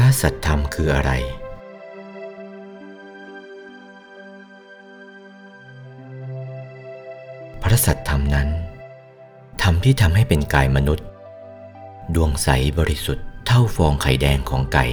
[0.00, 1.12] ระสัตธรรมคืออะไร
[7.62, 8.48] พระสัตธรรมนั้น
[9.62, 11.06] ธรรมที่ทำให้เป็นกายมนุษย์
[12.14, 14.86] ดวงใสบริสุทธิ์เท่าฟองไข่แดงของไก่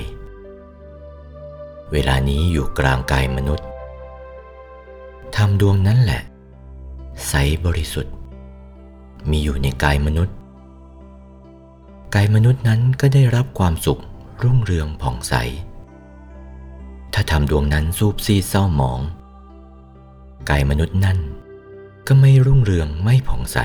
[1.91, 3.67] เวลานี้อยู่กลางกายมนุษย์
[5.35, 6.21] ธรรมดวงนั้นแหละ
[7.27, 7.33] ใส
[7.65, 8.13] บริสุทธิ์
[9.29, 10.35] มีอยู่ในกายมนุษย์
[12.15, 14.01] กายมนุษย์นั้นก็ได้รับความสุข
[14.43, 15.33] รุ่งเรืองผ่องใส
[17.13, 18.99] ถ้าทำดวงนั้นซูบซีเศร้าหมอง
[20.49, 21.19] กายมนุษย์นั้น
[22.07, 23.57] ก็ไม่รุ่งเรืองไม่ผ่องใส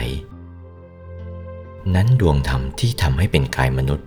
[1.95, 4.07] นั้นดวงธรรมที่ทำให้เป็นกายมนุษย์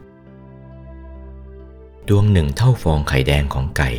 [2.09, 3.91] ดวงหนึ่งเท่าฟองไข่แดงของไก่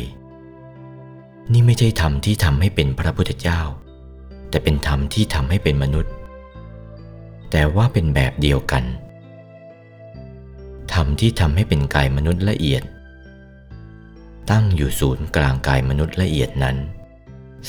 [1.51, 3.61] นี่ไม่ใช่ธรรมที่ทำให้เป็นพระพุทธเจ้า
[4.49, 6.13] แต่เป็นธรรมที่ทำให้เป็นมนุษย์
[7.51, 8.83] แต่ว่าเป็นแบบเดียวกัน
[11.07, 12.83] มที่ทำให้เป็นกายมนุษย์ละเอียด
[14.49, 16.77] ตั้งอยู่ศูนย์กลางกายมนุษย์ละเอียดนั้น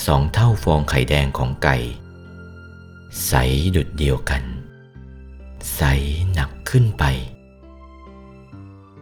[0.05, 1.77] สองเท่าฟองไข่แดงของไก่
[3.27, 3.33] ใส
[3.77, 4.43] ดุดเดียวกัน
[5.77, 5.83] ใส
[6.33, 7.05] หนักขึ้นไป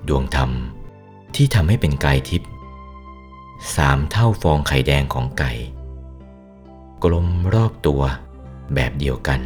[0.09, 0.51] ดวงธรรม
[1.35, 2.51] ที่ทำให้เป็นกายทิพย์
[3.77, 5.53] สามเท่าฟองไข่แดงของไก่
[7.05, 8.03] กลมรอบตัว
[8.75, 9.41] แบบเดียวกัน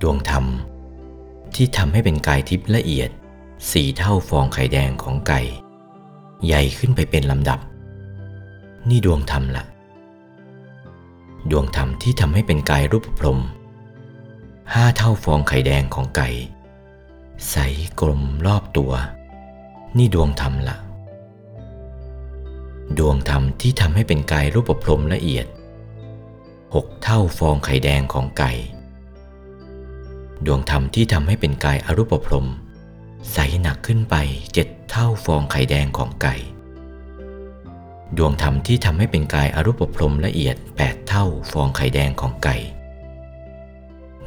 [0.00, 0.44] ดวงธรรม
[1.56, 3.10] ที่ทำให้เป็นกายทิพย์ละเอียด
[3.70, 5.40] สี่เท่าฟองไข่แดงของไก่
[6.46, 7.60] ใหญ่ขึ้นไปเป็นลำดับ
[8.88, 9.64] นี่ดวงธรรมละ
[11.50, 13.40] ดวงธรรมที่ทำให้เป็นกายรูปพรม
[14.72, 16.28] ห้าเท่าฟองไข่แดงของไก่
[17.50, 17.56] ใส
[18.00, 18.92] กลมรอบตัว
[19.96, 20.76] นี่ดวงธรรมละ
[22.98, 25.46] ดวงธรรมที่ทำให้เป็นกายรูปพรมละเอียด
[26.74, 28.52] หกเท่าฟองไข่แดงของไก่
[30.44, 32.48] ดวงธรรมที่ทำให้เป็นกายอรูปพรม
[33.32, 34.16] ใสหนักขึ้นไป
[34.52, 36.34] เจ็ดเท่าฟองไข่แดงของไก่
[38.16, 42.56] ดวงธรรมที่ทำให้เป็นกายอรูปพรมละเอียดแปดเท่าฟองไข่แดงของไก่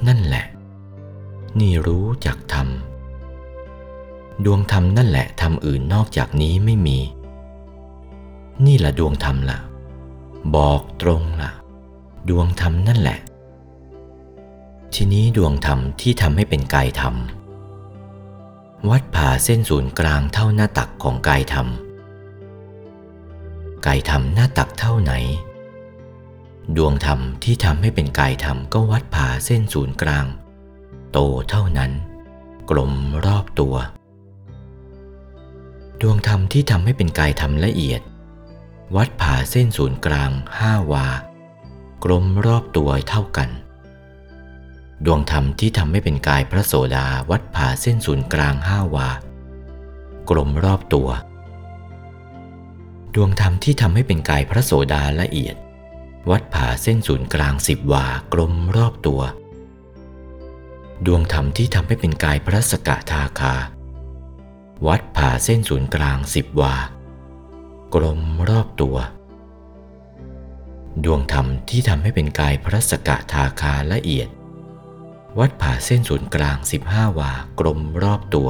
[0.08, 0.46] นั่นแหละ
[1.60, 2.68] นี่รู้จักธรรม
[4.46, 7.00] ดวงธรรมนั่นแหละธรรมอื่นนอกจากนี้ไม่มี
[8.66, 9.60] นี่ละดวงธรรมละ่ะ
[10.56, 11.52] บอกตรงละ่ะ
[12.30, 13.20] ดวงธรรมนั่นแหละ
[14.96, 17.16] ทีนี้ดวงธรรมที่ทำให้เป็นกายธรรม
[18.90, 21.68] วัดผ่าเส้นศูนย์กลางเท่าหน้าตักของกายธรรม
[23.86, 25.14] กายธรรมหน้าตักเท่าไหน
[26.78, 30.26] ดวงธรรมที่ทำให้เป็นกายธรรมก็วัดผ่าเส้นศูนย์กลาง
[31.12, 31.18] โต
[31.50, 31.92] เท่านั้น
[32.70, 32.94] กลม
[33.26, 33.76] รอบตัว
[36.02, 38.02] ดวงธรรมที่ทำให้เป็นกายธรรมละเอียด
[38.96, 41.08] วัดผ่าเส้นศูนย์กลางห้าวา
[42.04, 43.50] กลมรอบตัวเท่ากัน
[45.06, 49.10] ดวงธรรมที่ทำให้เป็นกายพระโสดาวัดผ่าเส้นศูนย์กลางห้าวา
[50.30, 51.10] กลมรอบตัว
[53.16, 55.56] ดวงธรรมที่ทำให้เป็นกายพระโสดาละเอียด
[56.30, 59.22] วัดผ่าเส้นศูนย์กลางสิบวากลมรอบตัว
[61.06, 63.56] ดวงธรรมที่ทำให้เป็นกายพระสกทาคา
[64.88, 66.76] วัดผ่าเส้นศูนย์กลางสิบวา
[67.94, 68.98] กลมรอบตัว
[71.04, 74.30] ดวงธรรมที่ทำให้เป็นกายพระสกทาคาละเอียด
[75.38, 76.58] วัดผ่าเส้นศูนย์กลาง
[76.90, 78.50] 15 วากลมรอบตัว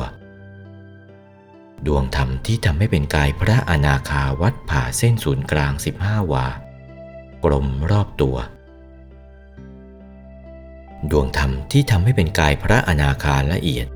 [1.88, 5.74] ดวงธรรมที่ทำให้เป็นกายพระอนาคาวัดผ่าเส้นศูนย์กลาง
[6.04, 6.48] 15 วา
[7.44, 8.38] กลมรอบตัว
[11.12, 13.88] ดวงธรรมที่ทำให้เป็นกายพระอนาคาละเอียด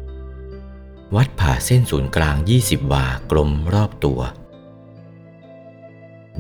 [1.16, 4.22] วัดผ่าเส้นศูนย์กลาง 20 วากลมรอบตัว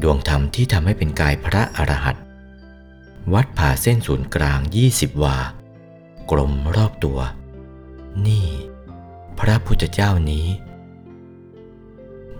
[0.01, 2.23] ดวงธรรมที่ทำให้เป็นกายพระอรหันต์
[3.33, 4.59] วัดผ่าเส้นศูนย์กลาง
[4.91, 5.37] 20 วา
[6.31, 7.19] กลมรอบตัว
[8.27, 8.47] นี่
[9.39, 10.47] พระพุทธเจ้านี้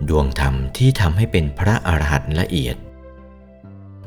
[0.08, 2.76] ดวงธรรมที่ทำให้เป็นพระอรหันต์ละเอียด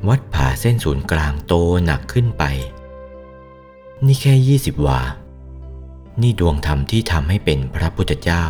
[0.07, 1.53] วัดผ่าเส้นศูนย์กลางโต
[1.85, 2.43] หนักขึ้นไป
[4.05, 5.01] นี่แค่ยี่สิบวา
[6.21, 8.45] นี่ดวงธรรมที่ทำให้เป็นพระพุทธเจ้า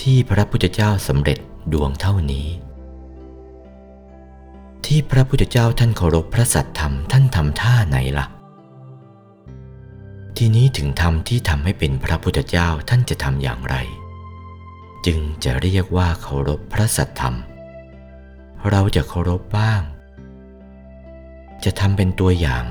[0.00, 1.38] ที่พระพุทธเจ้าสำเร็จ
[1.72, 2.48] ดวงเท่านี้
[4.84, 8.26] ที่พระพุทธเจ้าท่านเคารพพระสัตธรรมท่านทำท่าไหนละ่ะ
[10.42, 13.76] ทีนี้ถึงธรรมที่ทำให้เป็นพระพุทธเจ้าท่านจะทำอย่างไร
[15.06, 17.36] จึงจะเรียกว่าเคารพพระสัตธรรม
[18.70, 19.82] เราจะเคารพบ้าง
[21.64, 22.64] จะทำเป็นตัวอย่าง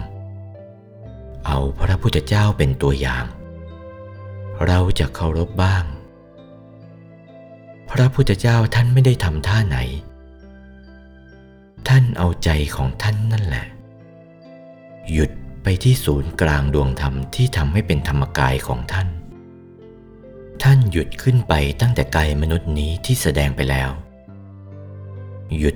[1.45, 3.25] เอาพระพุทธเจ้าเป็นตัวอย่าง
[4.67, 5.83] เราจะเคารพบ้าง
[7.91, 9.77] พระพุทธเจ้าท่านไม่ได้ทำท่าไหน
[11.87, 13.65] ท่านเอาใจของท่านนั่นแหละ
[15.13, 15.31] หยุด
[15.83, 19.07] ที่ศูนย์กลางดวงธรรมที่ทำให้เป็นธรรมกายของท่าน
[20.63, 23.89] ท่านหยุดขึ้นไปตั้งแต่กายมนุษย์นี้ที่แสดงไปแล้ว
[25.57, 25.75] หยุด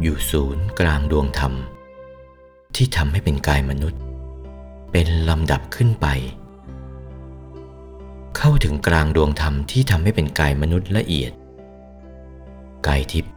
[0.00, 1.52] อยู่ศูนย์กลางดวงธรรม
[2.76, 4.00] ที่ทำให้เป็นกายมนุษย์
[4.92, 6.06] เป็นลำดับขึ้นไป
[8.36, 11.32] เข้าถึงกลางดวงธรรมที่ทำให้เป็นกายมนุษย์ละเอียด
[12.86, 13.34] กายทิพย์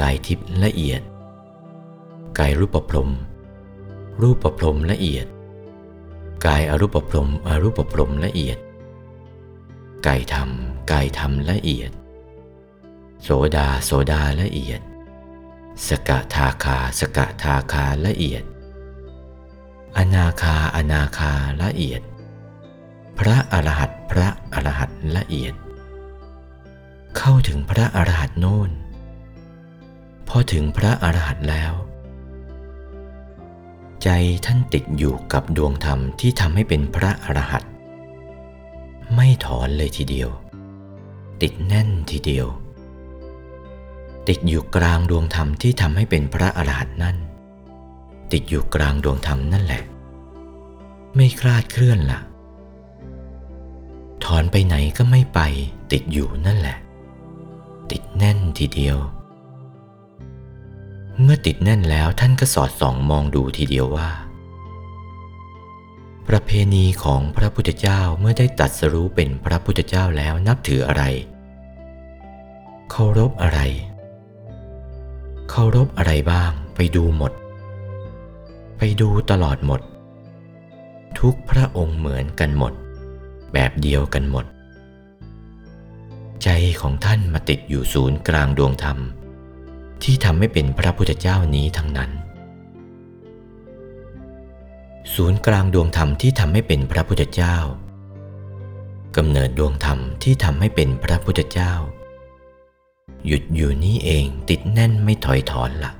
[0.00, 1.02] กายทิพย์ละเอียด
[2.38, 3.10] กายรูปประพรม
[4.22, 5.26] รูปประพรมละเอียด
[6.46, 8.58] กายอรูปประพรมอรูปประพรมละเอียด
[10.06, 10.50] กายธรรม
[10.92, 11.90] กายธรรมละเอียด
[13.22, 14.80] โสดาโสดาละเอียด
[15.86, 18.44] สกทาคาสกทาคาละเอียด
[19.96, 21.32] อนาคาอนาคา
[21.62, 22.02] ละเอียด
[23.18, 25.54] พระอรหัตพระอรหัตละเอียด
[27.16, 28.70] เข้าถึงพระอรหัตโน่น
[30.28, 31.72] พอถึงพระอรหัตแล้ว
[34.04, 34.10] ใจ
[34.46, 37.70] ท่านติดอยู่กับดวงธรรมที่ทำให้เป็นพระอรหันต์
[39.14, 40.30] ไม่ถอนเลยทีเดียว
[41.42, 42.46] ติดแน่นทีเดียว
[44.28, 47.16] ติดอยู่กลางดวงธรรมที่ทำให้เป็นพระอรหันต์นั่น
[48.32, 49.82] ติดอยู่กลางดวงธรรมนั่นแหละ
[51.14, 52.20] ไม่คลาดเคลื่อนละ่ะ
[54.24, 55.40] ถอนไปไหนก็ไม่ไป
[55.92, 56.76] ติดอยู่นั่นแหละ
[57.90, 58.96] ติดแน่นทีเดียว
[61.18, 64.10] เมื่อติดแน่นแล้วท่านก็สอดส่องมองดูทีเดียวว่า
[66.28, 71.04] ประเพณีของพระพุทธเจ้าเมื่อได้ตัดสรู้เป็นพระพุทธเจ้าแล้วนับถืออะไร
[72.90, 73.60] เคารพอะไร
[75.50, 77.32] เคารพอะไรบ้างไปดูหมด
[78.78, 79.80] ไปดูตลอดหมด
[81.20, 82.72] ทุกพระองค์เหมือนกันหมด
[83.52, 84.44] แบบเดียวกันหมด
[86.42, 86.48] ใจ
[86.80, 88.98] ของท่านมาติดอยู่ศูนย์กลางดวงธรรม
[90.04, 92.10] ที่ทำให้เป็นพระพุทธเจ้านี้ทั้งนั้น
[95.14, 97.56] ศูนย์กลางดวงธรรมที่ทำให้เป็นพระพุทธเจ้า
[99.16, 101.72] กำเนิดดวงธรรมที่ทำให้เป็นพระพุทธเจ้า
[103.26, 105.92] หยุดอยู่นี่เองติดแน่นไม่ถอยถอนละ่ะ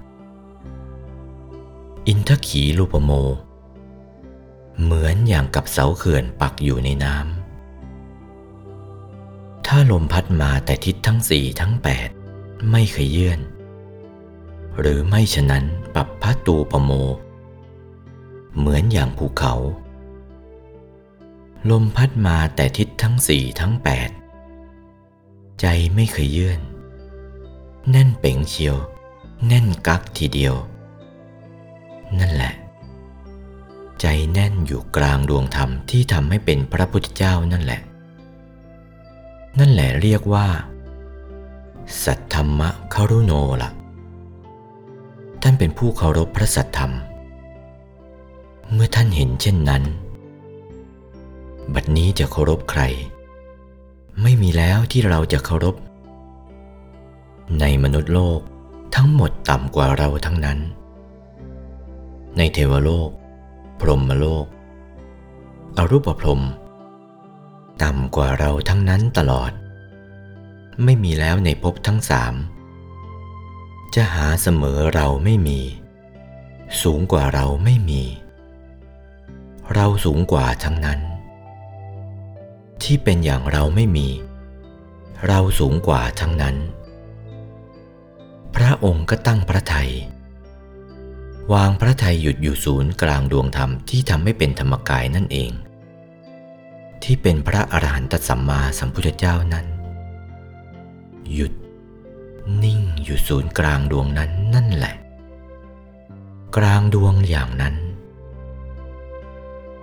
[2.08, 3.10] อินทขีรูปโม
[4.82, 12.08] เหมือนอย่างกับเสาเขื่อนปักอยู่ในน้ำถ้าลมพัดมาแต่ทิศทั้งสี่ทั้งแปด
[12.70, 13.40] ไม่เคยเยื่อน
[14.80, 16.90] หรือไม่ฉะนั้นปรับพัตูปโม
[18.56, 19.54] เหมือนอย่างภูเขา
[21.70, 24.10] ลมพัดมาแต่ทิศทั้งสี่ทั้งแปด
[25.60, 26.60] ใจไม่เคยเยื่อน
[27.90, 28.76] แน่นเป่งเชียว
[29.46, 30.54] แน่นกักทีเดียว
[32.18, 32.52] นั่นแหละ
[34.00, 37.80] ใจแน่นอยู่กลางดวงธรรมที่ทำให้เป็นพระพุทธเจ้านั่นแหละ
[39.58, 40.46] นั่นแหละเรียกว่า
[42.04, 43.32] สัทธรรมะคารุโน
[43.62, 43.79] ละ่ะ
[45.42, 46.92] ท่านเป็นผู้เคารพพระสัทธรรม
[48.72, 49.82] เมื่อท่านเห็นเช่นนั้น
[51.74, 52.82] บัดนี้จะเคารพใคร
[54.22, 55.76] ไม่มีแล้วที่เราจะเคารพ
[57.60, 58.40] ในมนุษย์โลก
[58.94, 60.58] ทั้งหมดต่ำกว่าเราทั้งนั้น
[62.36, 63.10] ในเทวโลก
[63.80, 64.46] พรหมโลก
[65.76, 66.42] อรูปพรหม
[67.82, 69.52] ต่ำกว่าเราทั้งนั้นตลอด
[70.84, 72.34] ไม่มีแล้วในภพทั้งสาม
[73.96, 75.60] จะหาเสมอเราไม่มี
[76.82, 78.02] สูงกว่าเราไม่มี
[79.74, 81.00] เราสูงกว่าทั้งนั้น
[82.82, 84.08] ที่เป็นอย่างเราไม่มี
[85.26, 86.56] เราสูงกว่าทั้งนั้น
[88.56, 89.90] พระองค์ก็ตั้งพระไทย
[91.52, 95.50] วางพระไทยหยุดอยู่ศูนย์กลางดวงธรรมที่ทำให้เป็นธรรมกายนั่นเอง
[97.02, 99.66] ที่เป็นพระอรหันตสัมมาสัมพุทธเจ้านั้น
[101.34, 101.52] หยุด
[102.62, 104.94] นิ่ง อยู่ศูนย์กลางดวงนั้นนั่นแหละ
[106.56, 107.76] กลางดวงอย่างนั้น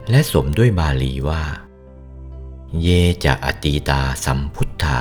[0.09, 1.43] และสมด้วยบาลีว่า
[2.81, 2.87] เย
[3.25, 4.99] จะอตีตาสัมพุทธา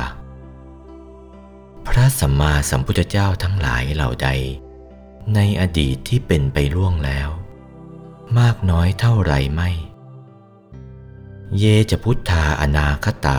[1.87, 4.29] พระสัมมาสัมพุทธเจ้าทั้งหลายเหล่าใด
[5.35, 7.29] ในอดีตที่เป็นไปล่วงแล้ว
[8.39, 9.71] มากน้อยเท่าไรไม่
[11.59, 13.39] เยจะพุทธาอนาคตา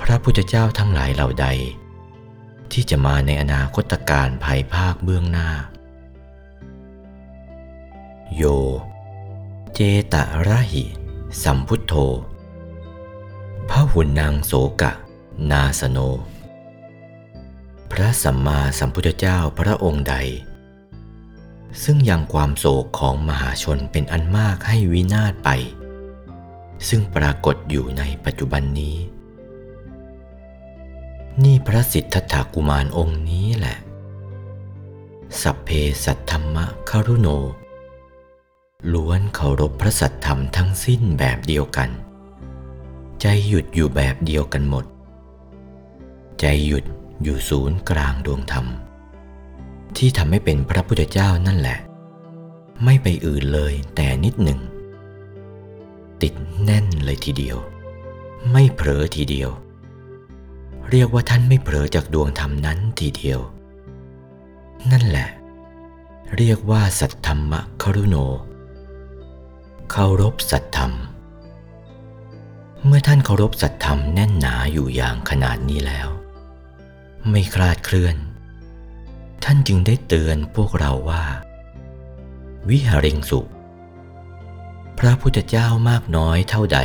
[0.00, 1.46] พระพุทธเจ้าทั้งหลายเหล่าใด
[2.74, 5.50] ที่จะมาในอนาคตการภายภาคเบื้องหน้า
[8.36, 8.42] โย
[9.74, 9.80] เจ
[10.12, 10.14] ต
[10.46, 10.84] ระหิ
[11.42, 11.94] สัมพุทโธ
[13.68, 14.92] พระหุนนางโสกะ
[15.50, 15.98] นาสโน
[17.90, 20.14] พระสัมมาสัมพุทธเจ้าพระองค์ใด
[21.82, 25.50] ซึ่งยังความโศกของมหาชนเป็นอันมากให้วินาศไป
[26.88, 28.96] ซึ่งปรากฏอยู่ในปัจจุบันนี้
[31.42, 33.76] นี่พระสิทธัตถกุมารองค์นี้แหละ
[35.42, 35.68] สัพเพ
[36.04, 37.28] สัทธรรมะคารุโน
[38.92, 41.90] ล้วนเคารพพระสัทธรรมทั้งสิ้นแบบเดียวกัน
[43.20, 44.84] ใจใจหยุดอยู่แบบเดียวกันหมด
[46.40, 46.84] ใจหยุด
[47.22, 48.66] อยู่ศูนย์กลางดวงธรรม
[49.96, 51.78] ที่ทำให้เป็นพระพุทธเจ้านั่นแหละ
[52.84, 54.60] ไม่ไปอื่นเลยแต่นิดหนึ่ง
[56.22, 57.56] ติดแน่นเลยทีเดียว
[58.52, 59.50] ไม่เผลอทีเดียว
[60.90, 63.40] เรียกว่าท่านไม่เผลอจากดวงธรรมนั้นทีเดียว
[64.90, 65.28] นั่นแหละ
[66.36, 68.16] เรียกว่าสัทธรรมครุโน
[69.90, 70.92] เคารพสัตธรรม
[72.84, 76.08] เมื่อท่านเคารพสัตธรรมแน่นหนาอยู่อย่างขนาดนี้แล้ว
[77.30, 78.16] ไม่คลาดเคลื่อน
[79.44, 81.24] ท่านจึงได้เตือนพวกเราว่า
[82.68, 83.40] วิหาริงสุ
[84.98, 86.78] พระพุทธเจ้ามากน้อยเท่าใด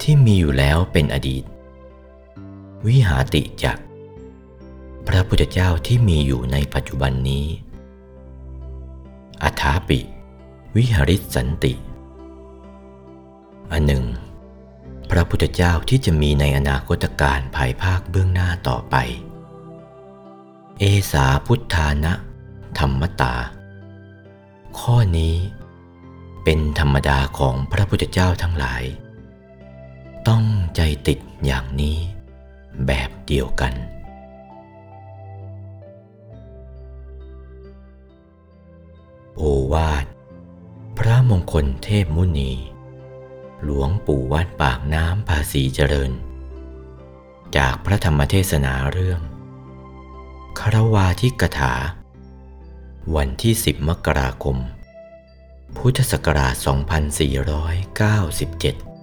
[0.00, 1.44] ที่มีอยู่แล้วเป็นอดีต
[2.86, 3.78] วิหาติจัก
[5.06, 7.46] พระพุทธเจ้าที่มีอยู่ในปัจจุบันนี้
[9.42, 9.98] อัฐาปิ
[10.76, 11.72] วิหาริสันติ
[13.72, 14.04] อันหนึ่ง
[15.10, 18.96] พระพุทธเจ้าที่จะมีในอนาคตการภายภาคเบื้องหน้าต่อไป
[20.78, 22.12] เอสาพุทธานะ
[22.78, 23.34] ธรรมตา
[24.78, 25.36] ข้อนี้
[26.44, 28.82] เป็นธรรมดาของพระพุทธเจ้าทั้งหลาย
[30.28, 30.44] ต้อง
[30.76, 31.98] ใจติดอย่างนี้
[32.86, 33.74] แบบเดียวกัน
[39.36, 40.06] โอวาท
[40.98, 42.52] พระมงคลเทพมุนี
[43.64, 46.12] หลวงปู่วัดปากน้ำภาษีเจริญ
[47.56, 49.20] จากพระธรรมเทศนาเรื่อง
[50.58, 51.74] คารวาทิกถา
[53.16, 54.56] วันที่ 10 มกราคม
[55.76, 56.54] พุทธศักราช
[58.18, 58.93] 2497